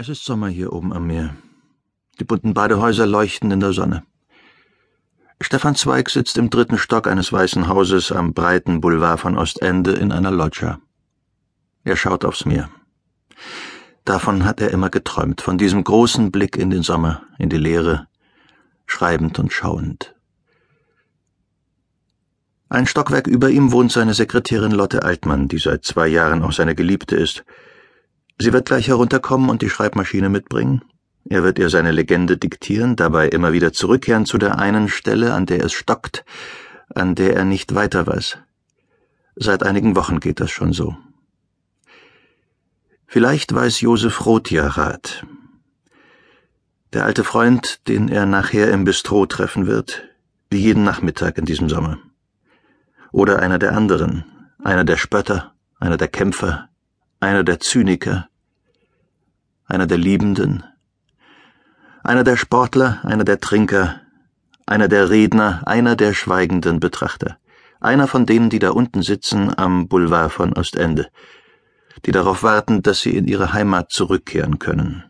Es 0.00 0.08
ist 0.08 0.24
Sommer 0.24 0.46
hier 0.46 0.72
oben 0.72 0.92
am 0.92 1.08
Meer. 1.08 1.34
Die 2.20 2.24
bunten 2.24 2.54
Badehäuser 2.54 3.04
leuchten 3.04 3.50
in 3.50 3.58
der 3.58 3.72
Sonne. 3.72 4.04
Stefan 5.40 5.74
Zweig 5.74 6.08
sitzt 6.08 6.38
im 6.38 6.50
dritten 6.50 6.78
Stock 6.78 7.08
eines 7.08 7.32
weißen 7.32 7.66
Hauses 7.66 8.12
am 8.12 8.32
breiten 8.32 8.80
Boulevard 8.80 9.18
von 9.18 9.36
Ostende 9.36 9.94
in 9.94 10.12
einer 10.12 10.30
Loggia. 10.30 10.78
Er 11.82 11.96
schaut 11.96 12.24
aufs 12.24 12.44
Meer. 12.44 12.70
Davon 14.04 14.44
hat 14.44 14.60
er 14.60 14.70
immer 14.70 14.88
geträumt, 14.88 15.40
von 15.40 15.58
diesem 15.58 15.82
großen 15.82 16.30
Blick 16.30 16.56
in 16.56 16.70
den 16.70 16.84
Sommer, 16.84 17.24
in 17.40 17.48
die 17.48 17.56
Leere, 17.56 18.06
schreibend 18.86 19.40
und 19.40 19.52
schauend. 19.52 20.14
Ein 22.68 22.86
Stockwerk 22.86 23.26
über 23.26 23.50
ihm 23.50 23.72
wohnt 23.72 23.90
seine 23.90 24.14
Sekretärin 24.14 24.70
Lotte 24.70 25.02
Altmann, 25.02 25.48
die 25.48 25.58
seit 25.58 25.84
zwei 25.84 26.06
Jahren 26.06 26.44
auch 26.44 26.52
seine 26.52 26.76
Geliebte 26.76 27.16
ist. 27.16 27.44
Sie 28.38 28.52
wird 28.52 28.66
gleich 28.66 28.88
herunterkommen 28.88 29.50
und 29.50 29.62
die 29.62 29.70
Schreibmaschine 29.70 30.28
mitbringen. 30.28 30.82
Er 31.28 31.42
wird 31.42 31.58
ihr 31.58 31.68
seine 31.70 31.90
Legende 31.90 32.38
diktieren, 32.38 32.94
dabei 32.94 33.28
immer 33.28 33.52
wieder 33.52 33.72
zurückkehren 33.72 34.26
zu 34.26 34.38
der 34.38 34.58
einen 34.58 34.88
Stelle, 34.88 35.34
an 35.34 35.44
der 35.44 35.64
es 35.64 35.72
stockt, 35.72 36.24
an 36.94 37.14
der 37.14 37.34
er 37.36 37.44
nicht 37.44 37.74
weiter 37.74 38.06
weiß. 38.06 38.38
Seit 39.34 39.62
einigen 39.62 39.96
Wochen 39.96 40.20
geht 40.20 40.40
das 40.40 40.50
schon 40.50 40.72
so. 40.72 40.96
Vielleicht 43.06 43.54
weiß 43.54 43.80
Josef 43.80 44.24
Roth 44.24 44.50
ja 44.50 44.66
Rat. 44.66 45.26
Der 46.92 47.04
alte 47.04 47.24
Freund, 47.24 47.86
den 47.88 48.08
er 48.08 48.24
nachher 48.24 48.70
im 48.70 48.84
Bistro 48.84 49.26
treffen 49.26 49.66
wird, 49.66 50.04
wie 50.50 50.58
jeden 50.58 50.84
Nachmittag 50.84 51.38
in 51.38 51.44
diesem 51.44 51.68
Sommer. 51.68 51.98
Oder 53.12 53.40
einer 53.40 53.58
der 53.58 53.76
anderen, 53.76 54.24
einer 54.62 54.84
der 54.84 54.96
Spötter, 54.96 55.54
einer 55.78 55.96
der 55.96 56.08
Kämpfer, 56.08 56.68
einer 57.20 57.44
der 57.44 57.60
Zyniker, 57.60 58.27
einer 59.68 59.86
der 59.86 59.98
Liebenden, 59.98 60.64
einer 62.02 62.24
der 62.24 62.38
Sportler, 62.38 63.00
einer 63.04 63.24
der 63.24 63.38
Trinker, 63.38 64.00
einer 64.64 64.88
der 64.88 65.10
Redner, 65.10 65.62
einer 65.66 65.94
der 65.94 66.14
schweigenden 66.14 66.80
Betrachter, 66.80 67.36
einer 67.78 68.08
von 68.08 68.24
denen, 68.24 68.48
die 68.48 68.60
da 68.60 68.70
unten 68.70 69.02
sitzen 69.02 69.56
am 69.56 69.86
Boulevard 69.86 70.32
von 70.32 70.54
Ostende, 70.54 71.08
die 72.06 72.12
darauf 72.12 72.42
warten, 72.42 72.82
dass 72.82 73.02
sie 73.02 73.14
in 73.14 73.28
ihre 73.28 73.52
Heimat 73.52 73.92
zurückkehren 73.92 74.58
können, 74.58 75.04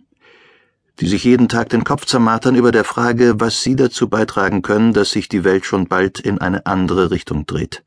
die 0.99 1.07
sich 1.07 1.23
jeden 1.23 1.49
Tag 1.49 1.69
den 1.69 1.85
Kopf 1.85 2.05
zermartern 2.07 2.57
über 2.57 2.73
der 2.73 2.85
Frage, 2.85 3.39
was 3.39 3.63
sie 3.63 3.77
dazu 3.77 4.09
beitragen 4.09 4.63
können, 4.63 4.93
dass 4.93 5.13
sich 5.13 5.29
die 5.29 5.45
Welt 5.45 5.67
schon 5.67 5.87
bald 5.87 6.19
in 6.19 6.41
eine 6.41 6.67
andere 6.67 7.13
Richtung 7.13 7.47
dreht, 7.47 7.85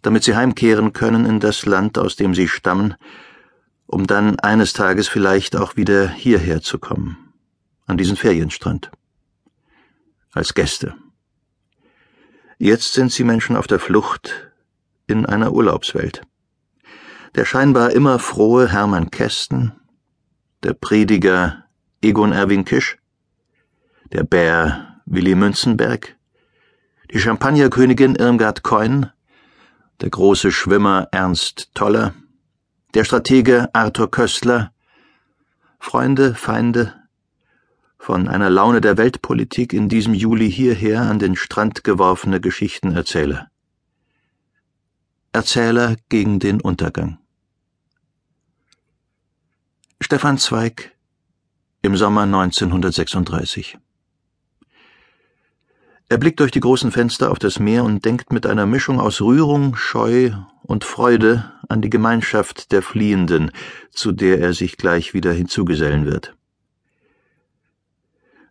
damit 0.00 0.24
sie 0.24 0.34
heimkehren 0.34 0.94
können 0.94 1.26
in 1.26 1.40
das 1.40 1.66
Land, 1.66 1.98
aus 1.98 2.16
dem 2.16 2.34
sie 2.34 2.48
stammen, 2.48 2.94
um 3.86 4.06
dann 4.06 4.38
eines 4.40 4.72
Tages 4.72 5.08
vielleicht 5.08 5.56
auch 5.56 5.76
wieder 5.76 6.08
hierher 6.08 6.60
zu 6.62 6.78
kommen, 6.78 7.32
an 7.86 7.96
diesen 7.96 8.16
Ferienstrand. 8.16 8.90
Als 10.32 10.54
Gäste. 10.54 10.94
Jetzt 12.58 12.94
sind 12.94 13.12
sie 13.12 13.24
Menschen 13.24 13.56
auf 13.56 13.66
der 13.66 13.78
Flucht 13.78 14.50
in 15.06 15.26
einer 15.26 15.52
Urlaubswelt. 15.52 16.22
Der 17.34 17.44
scheinbar 17.44 17.92
immer 17.92 18.18
frohe 18.18 18.70
Hermann 18.70 19.10
Kästen, 19.10 19.72
der 20.62 20.72
Prediger 20.72 21.64
Egon 22.00 22.32
Erwin 22.32 22.64
Kisch, 22.64 22.98
der 24.12 24.24
Bär 24.24 25.00
Willi 25.04 25.34
Münzenberg, 25.34 26.16
die 27.12 27.18
Champagnerkönigin 27.18 28.16
Irmgard 28.16 28.62
Keun, 28.62 29.10
der 30.00 30.10
große 30.10 30.50
Schwimmer 30.50 31.08
Ernst 31.12 31.70
Toller, 31.74 32.14
der 32.94 33.04
Stratege 33.04 33.68
Arthur 33.72 34.10
Köstler, 34.10 34.72
Freunde, 35.80 36.34
Feinde, 36.34 36.94
von 37.98 38.28
einer 38.28 38.50
Laune 38.50 38.80
der 38.80 38.96
Weltpolitik 38.96 39.72
in 39.72 39.88
diesem 39.88 40.14
Juli 40.14 40.50
hierher 40.50 41.02
an 41.02 41.18
den 41.18 41.34
Strand 41.34 41.82
geworfene 41.82 42.40
Geschichtenerzähler. 42.40 43.50
Erzähler 45.32 45.96
gegen 46.08 46.38
den 46.38 46.60
Untergang. 46.60 47.18
Stefan 50.00 50.38
Zweig 50.38 50.92
im 51.82 51.96
Sommer 51.96 52.22
1936 52.22 53.78
er 56.10 56.18
blickt 56.18 56.38
durch 56.38 56.50
die 56.50 56.60
großen 56.60 56.92
Fenster 56.92 57.30
auf 57.30 57.38
das 57.38 57.58
Meer 57.58 57.82
und 57.82 58.04
denkt 58.04 58.30
mit 58.30 58.46
einer 58.46 58.66
Mischung 58.66 59.00
aus 59.00 59.22
Rührung, 59.22 59.74
Scheu 59.74 60.32
und 60.66 60.84
Freude 60.84 61.52
an 61.68 61.82
die 61.82 61.90
Gemeinschaft 61.90 62.72
der 62.72 62.82
Fliehenden, 62.82 63.50
zu 63.90 64.12
der 64.12 64.40
er 64.40 64.54
sich 64.54 64.76
gleich 64.76 65.14
wieder 65.14 65.32
hinzugesellen 65.32 66.06
wird. 66.06 66.34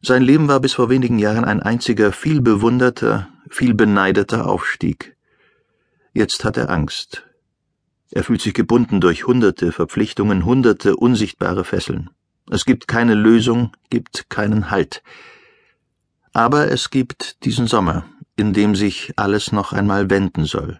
Sein 0.01 0.22
Leben 0.22 0.47
war 0.47 0.59
bis 0.59 0.74
vor 0.74 0.90
wenigen 0.90 1.18
Jahren 1.18 1.46
ein 1.46 1.62
einziger, 1.62 2.12
viel 2.12 2.41
bewunderter, 2.41 3.29
viel 3.50 3.74
beneideter 3.74 4.47
Aufstieg. 4.47 5.16
Jetzt 6.13 6.44
hat 6.44 6.57
er 6.57 6.69
Angst. 6.69 7.24
Er 8.12 8.24
fühlt 8.24 8.41
sich 8.41 8.53
gebunden 8.53 9.01
durch 9.01 9.25
hunderte 9.25 9.72
Verpflichtungen, 9.72 10.45
hunderte 10.45 10.95
unsichtbare 10.95 11.63
Fesseln. 11.63 12.12
Es 12.51 12.66
gibt 12.66 12.88
keine 12.88 13.16
Lösung, 13.16 13.72
gibt 13.90 14.30
keinen 14.30 14.69
Halt. 14.69 15.01
Aber 16.31 16.69
es 16.69 16.91
gibt 16.91 17.44
diesen 17.45 17.66
Sommer, 17.66 18.06
in 18.35 18.53
dem 18.53 18.75
sich 18.75 19.13
alles 19.16 19.51
noch 19.51 19.74
einmal 19.74 20.09
wenden 20.09 20.45
soll. 20.45 20.80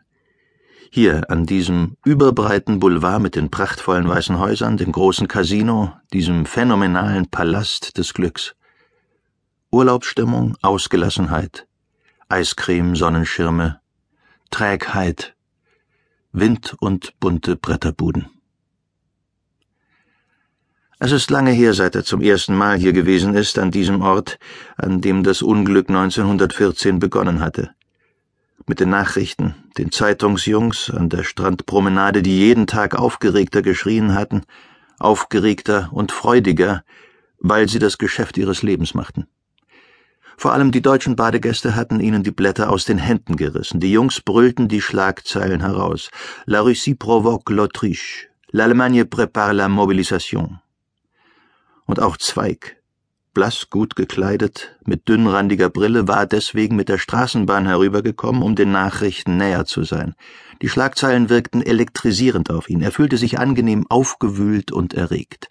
Hier 0.92 1.30
an 1.30 1.46
diesem 1.46 1.98
überbreiten 2.06 2.80
Boulevard 2.80 3.22
mit 3.22 3.36
den 3.36 3.50
prachtvollen 3.50 4.08
weißen 4.08 4.38
Häusern, 4.40 4.78
dem 4.78 4.92
großen 4.92 5.28
Casino, 5.28 5.94
diesem 6.12 6.46
phänomenalen 6.46 7.28
Palast 7.28 7.98
des 7.98 8.14
Glücks. 8.14 8.56
Urlaubsstimmung, 9.72 10.56
Ausgelassenheit, 10.62 11.68
Eiscreme, 12.30 12.96
Sonnenschirme, 12.96 13.80
Trägheit, 14.52 15.36
Wind 16.32 16.76
und 16.80 17.20
bunte 17.20 17.56
Bretterbuden. 17.56 18.30
Es 21.00 21.12
ist 21.12 21.30
lange 21.32 21.52
her, 21.52 21.74
seit 21.74 21.96
er 21.96 22.04
zum 22.04 22.22
ersten 22.22 22.56
Mal 22.56 22.78
hier 22.78 22.94
gewesen 22.94 23.36
ist, 23.36 23.60
an 23.60 23.72
diesem 23.72 24.02
Ort, 24.02 24.40
an 24.78 25.02
dem 25.02 25.24
das 25.24 25.42
Unglück 25.42 25.90
1914 25.90 27.00
begonnen 27.00 27.42
hatte. 27.42 27.72
Mit 28.66 28.80
den 28.80 28.90
Nachrichten, 28.90 29.56
den 29.78 29.92
Zeitungsjungs 29.92 30.90
an 30.90 31.10
der 31.10 31.24
Strandpromenade, 31.24 32.22
die 32.22 32.38
jeden 32.38 32.68
Tag 32.68 32.96
aufgeregter 32.96 33.62
geschrien 33.62 34.14
hatten, 34.14 34.44
aufgeregter 35.00 35.90
und 35.92 36.12
freudiger, 36.12 36.84
weil 37.40 37.68
sie 37.68 37.80
das 37.80 37.98
Geschäft 37.98 38.38
ihres 38.38 38.64
Lebens 38.64 38.94
machten. 38.94 39.28
Vor 40.38 40.54
allem 40.54 40.72
die 40.72 40.82
deutschen 40.82 41.16
Badegäste 41.16 41.76
hatten 41.76 42.00
ihnen 42.00 42.24
die 42.24 42.32
Blätter 42.32 42.70
aus 42.70 42.86
den 42.86 42.98
Händen 42.98 43.36
gerissen. 43.36 43.80
Die 43.80 43.92
Jungs 43.92 44.22
brüllten 44.22 44.68
die 44.68 44.82
Schlagzeilen 44.82 45.62
heraus. 45.62 46.10
La 46.46 46.62
Russie 46.62 46.96
provoque 46.96 47.54
l'Autriche. 47.54 48.28
L'Allemagne 48.52 49.06
prépare 49.06 49.54
la 49.54 49.68
mobilisation 49.68 50.60
und 51.86 52.00
auch 52.00 52.18
Zweig, 52.18 52.78
blass 53.34 53.70
gut 53.70 53.96
gekleidet, 53.96 54.78
mit 54.86 55.08
dünnrandiger 55.10 55.70
Brille, 55.70 56.08
war 56.08 56.26
deswegen 56.26 56.76
mit 56.76 56.90
der 56.90 56.98
Straßenbahn 56.98 57.66
herübergekommen, 57.66 58.44
um 58.44 58.56
den 58.56 58.72
Nachrichten 58.72 59.38
näher 59.38 59.66
zu 59.66 59.84
sein. 59.84 60.16
Die 60.62 60.70
Schlagzeilen 60.70 61.30
wirkten 61.30 61.62
elektrisierend 61.62 62.50
auf 62.50 62.70
ihn, 62.70 62.82
er 62.82 62.92
fühlte 62.92 63.18
sich 63.18 63.40
angenehm 63.40 63.86
aufgewühlt 63.90 64.72
und 64.72 64.94
erregt. 64.94 65.50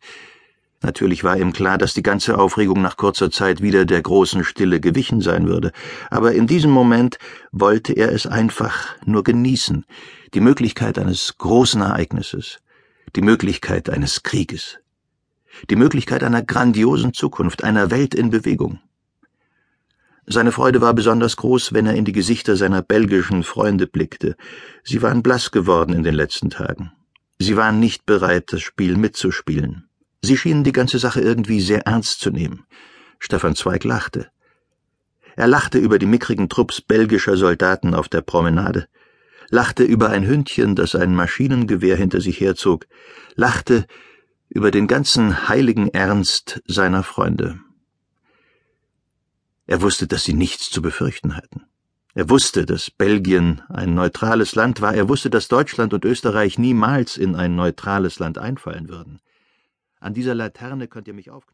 Natürlich 0.80 1.22
war 1.22 1.36
ihm 1.36 1.52
klar, 1.52 1.78
dass 1.78 1.94
die 1.94 2.02
ganze 2.02 2.38
Aufregung 2.38 2.82
nach 2.82 2.96
kurzer 2.96 3.30
Zeit 3.30 3.62
wieder 3.62 3.84
der 3.84 4.02
großen 4.02 4.42
Stille 4.42 4.80
gewichen 4.80 5.20
sein 5.20 5.46
würde, 5.46 5.72
aber 6.10 6.32
in 6.32 6.46
diesem 6.46 6.70
Moment 6.70 7.18
wollte 7.52 7.92
er 7.92 8.12
es 8.12 8.26
einfach 8.26 8.96
nur 9.04 9.22
genießen, 9.22 9.84
die 10.34 10.40
Möglichkeit 10.40 10.98
eines 10.98 11.36
großen 11.38 11.82
Ereignisses, 11.82 12.58
die 13.14 13.22
Möglichkeit 13.22 13.90
eines 13.90 14.22
Krieges 14.22 14.81
die 15.70 15.76
Möglichkeit 15.76 16.22
einer 16.22 16.42
grandiosen 16.42 17.14
Zukunft, 17.14 17.64
einer 17.64 17.90
Welt 17.90 18.14
in 18.14 18.30
Bewegung. 18.30 18.80
Seine 20.26 20.52
Freude 20.52 20.80
war 20.80 20.94
besonders 20.94 21.36
groß, 21.36 21.72
wenn 21.72 21.86
er 21.86 21.94
in 21.94 22.04
die 22.04 22.12
Gesichter 22.12 22.56
seiner 22.56 22.82
belgischen 22.82 23.42
Freunde 23.42 23.86
blickte. 23.86 24.36
Sie 24.84 25.02
waren 25.02 25.22
blass 25.22 25.50
geworden 25.50 25.94
in 25.94 26.04
den 26.04 26.14
letzten 26.14 26.50
Tagen. 26.50 26.92
Sie 27.38 27.56
waren 27.56 27.80
nicht 27.80 28.06
bereit, 28.06 28.52
das 28.52 28.62
Spiel 28.62 28.96
mitzuspielen. 28.96 29.88
Sie 30.22 30.36
schienen 30.36 30.62
die 30.62 30.72
ganze 30.72 31.00
Sache 31.00 31.20
irgendwie 31.20 31.60
sehr 31.60 31.86
ernst 31.86 32.20
zu 32.20 32.30
nehmen. 32.30 32.64
Stefan 33.18 33.56
Zweig 33.56 33.82
lachte. 33.82 34.28
Er 35.34 35.48
lachte 35.48 35.78
über 35.78 35.98
die 35.98 36.06
mickrigen 36.06 36.48
Trupps 36.48 36.80
belgischer 36.80 37.36
Soldaten 37.36 37.94
auf 37.94 38.08
der 38.08 38.20
Promenade, 38.20 38.86
lachte 39.50 39.82
über 39.82 40.10
ein 40.10 40.26
Hündchen, 40.26 40.76
das 40.76 40.94
ein 40.94 41.14
Maschinengewehr 41.14 41.96
hinter 41.96 42.20
sich 42.20 42.40
herzog, 42.40 42.86
lachte 43.34 43.86
über 44.54 44.70
den 44.70 44.86
ganzen 44.86 45.48
heiligen 45.48 45.88
Ernst 45.88 46.62
seiner 46.66 47.02
Freunde. 47.02 47.58
Er 49.66 49.80
wusste, 49.80 50.06
dass 50.06 50.24
sie 50.24 50.34
nichts 50.34 50.70
zu 50.70 50.82
befürchten 50.82 51.34
hatten. 51.34 51.62
Er 52.14 52.28
wusste, 52.28 52.66
dass 52.66 52.90
Belgien 52.90 53.62
ein 53.70 53.94
neutrales 53.94 54.54
Land 54.54 54.82
war, 54.82 54.94
er 54.94 55.08
wusste, 55.08 55.30
dass 55.30 55.48
Deutschland 55.48 55.94
und 55.94 56.04
Österreich 56.04 56.58
niemals 56.58 57.16
in 57.16 57.34
ein 57.34 57.56
neutrales 57.56 58.18
Land 58.18 58.36
einfallen 58.36 58.90
würden. 58.90 59.20
An 59.98 60.12
dieser 60.12 60.34
Laterne 60.34 60.88
könnt 60.88 61.08
ihr 61.08 61.14
mich 61.14 61.30
aufknüpfen. 61.30 61.50